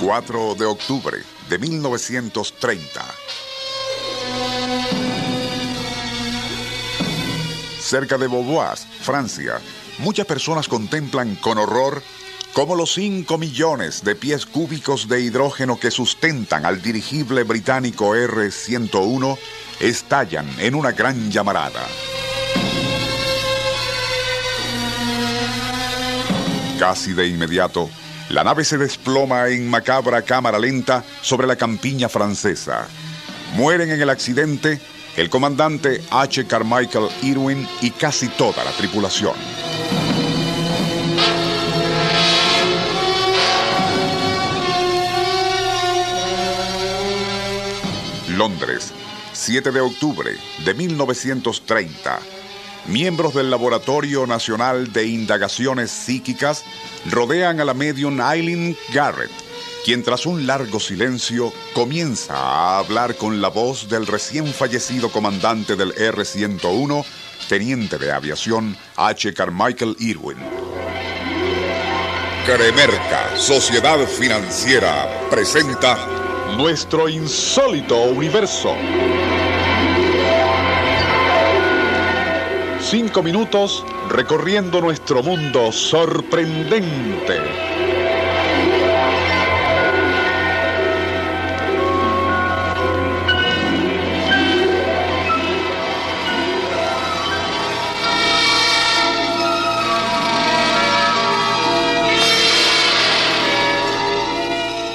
[0.00, 1.18] ...4 de octubre
[1.48, 3.04] de 1930.
[7.80, 9.60] Cerca de Beauvois, Francia,
[9.98, 12.02] muchas personas contemplan con horror
[12.52, 19.38] cómo los 5 millones de pies cúbicos de hidrógeno que sustentan al dirigible británico R-101
[19.80, 21.86] estallan en una gran llamarada.
[26.78, 27.88] Casi de inmediato,
[28.30, 32.88] la nave se desploma en macabra cámara lenta sobre la campiña francesa.
[33.54, 34.80] Mueren en el accidente
[35.16, 36.46] el comandante H.
[36.46, 39.34] Carmichael Irwin y casi toda la tripulación.
[48.36, 48.92] Londres,
[49.32, 52.35] 7 de octubre de 1930.
[52.88, 56.64] Miembros del Laboratorio Nacional de Indagaciones Psíquicas
[57.10, 59.30] rodean a la medium Eileen Garrett,
[59.84, 65.74] quien tras un largo silencio comienza a hablar con la voz del recién fallecido comandante
[65.74, 67.04] del R-101,
[67.48, 69.34] teniente de aviación H.
[69.34, 70.38] Carmichael Irwin.
[72.46, 75.98] Cremerca, Sociedad Financiera, presenta
[76.56, 78.76] nuestro insólito universo.
[82.88, 87.40] Cinco minutos recorriendo nuestro mundo sorprendente.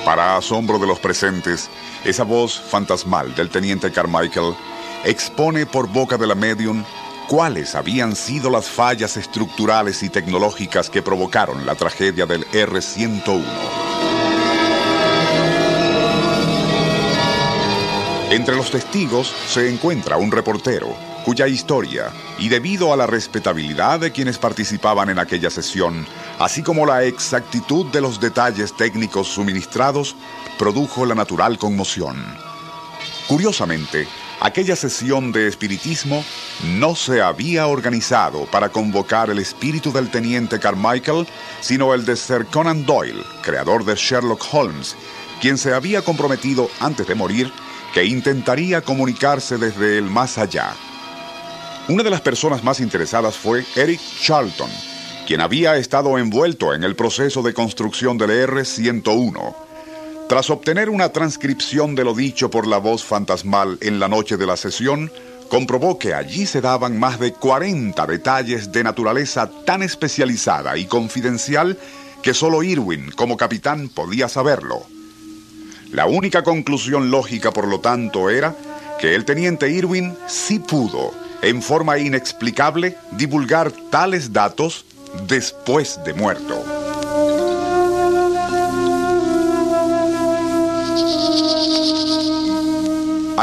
[0.06, 1.69] Para asombro de los presentes,
[2.06, 4.56] esa voz fantasmal del teniente Carmichael
[5.03, 6.85] expone por boca de la medium
[7.31, 13.42] cuáles habían sido las fallas estructurales y tecnológicas que provocaron la tragedia del R-101.
[18.31, 20.94] Entre los testigos se encuentra un reportero
[21.24, 26.06] cuya historia, y debido a la respetabilidad de quienes participaban en aquella sesión,
[26.38, 30.18] así como la exactitud de los detalles técnicos suministrados,
[30.59, 32.18] produjo la natural conmoción.
[33.28, 34.08] Curiosamente,
[34.41, 36.25] aquella sesión de espiritismo
[36.78, 41.28] no se había organizado para convocar el espíritu del teniente Carmichael,
[41.62, 44.96] sino el de Sir Conan Doyle, creador de Sherlock Holmes,
[45.40, 47.51] quien se había comprometido antes de morir
[47.94, 50.74] que intentaría comunicarse desde el más allá.
[51.88, 54.69] Una de las personas más interesadas fue Eric Charlton,
[55.28, 59.71] quien había estado envuelto en el proceso de construcción del R-101.
[60.31, 64.46] Tras obtener una transcripción de lo dicho por la voz fantasmal en la noche de
[64.46, 65.12] la sesión,
[65.50, 71.78] comprobó que allí se daban más de 40 detalles de naturaleza tan especializada y confidencial
[72.24, 74.86] que solo Irwin, como capitán, podía saberlo.
[75.92, 78.56] La única conclusión lógica, por lo tanto, era
[79.02, 81.12] que el teniente Irwin sí pudo,
[81.42, 84.86] en forma inexplicable, divulgar tales datos
[85.28, 86.81] después de muerto.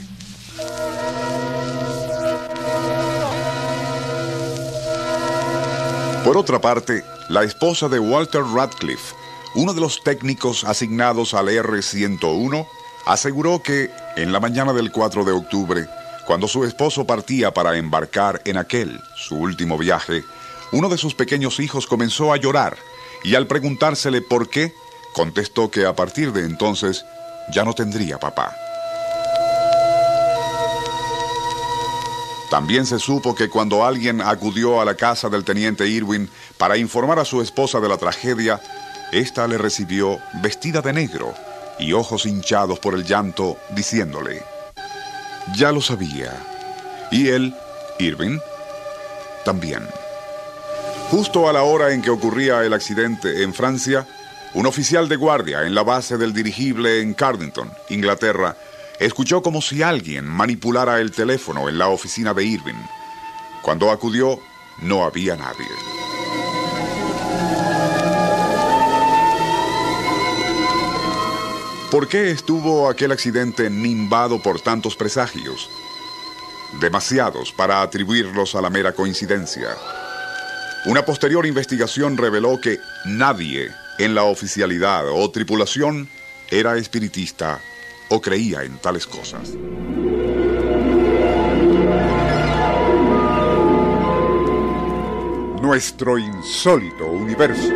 [6.23, 9.15] Por otra parte, la esposa de Walter Radcliffe,
[9.55, 12.67] uno de los técnicos asignados al R-101,
[13.07, 15.87] aseguró que en la mañana del 4 de octubre,
[16.25, 20.25] Cuando su esposo partía para embarcar en aquel, su último viaje,
[20.73, 22.75] uno de sus pequeños hijos comenzó a llorar
[23.23, 24.73] y al preguntársele por qué,
[25.13, 27.05] contestó que a partir de entonces
[27.49, 28.53] ya no tendría papá.
[32.51, 37.19] También se supo que cuando alguien acudió a la casa del teniente Irwin para informar
[37.19, 38.59] a su esposa de la tragedia,
[39.13, 41.46] ésta le recibió vestida de negro
[41.79, 44.43] y ojos hinchados por el llanto, diciéndole,
[45.55, 46.33] ya lo sabía.
[47.11, 47.55] Y él,
[47.99, 48.39] Irwin,
[49.45, 49.87] también.
[51.09, 54.05] Justo a la hora en que ocurría el accidente en Francia,
[54.53, 58.57] un oficial de guardia en la base del dirigible en Cardington, Inglaterra,
[58.99, 62.81] escuchó como si alguien manipulara el teléfono en la oficina de Irving.
[63.61, 64.39] Cuando acudió,
[64.81, 66.06] no había nadie.
[71.91, 75.69] ¿Por qué estuvo aquel accidente nimbado por tantos presagios?
[76.81, 79.69] Demasiados para atribuirlos a la mera coincidencia.
[80.85, 86.09] Una posterior investigación reveló que nadie en la oficialidad o tripulación
[86.51, 87.61] era espiritista
[88.09, 89.53] o creía en tales cosas.
[95.61, 97.73] Nuestro insólito universo.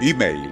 [0.00, 0.51] Email